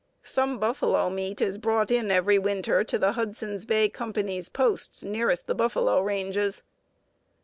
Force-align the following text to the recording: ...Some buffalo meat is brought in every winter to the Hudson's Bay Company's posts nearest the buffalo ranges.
...Some 0.23 0.57
buffalo 0.57 1.11
meat 1.11 1.41
is 1.41 1.59
brought 1.59 1.91
in 1.91 2.09
every 2.09 2.39
winter 2.39 2.83
to 2.83 2.97
the 2.97 3.11
Hudson's 3.11 3.67
Bay 3.67 3.87
Company's 3.87 4.49
posts 4.49 5.03
nearest 5.03 5.45
the 5.45 5.53
buffalo 5.53 5.99
ranges. 6.01 6.63